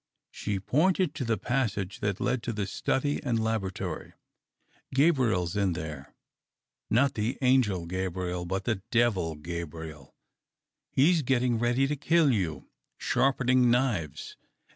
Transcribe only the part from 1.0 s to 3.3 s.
to the passage that led to the study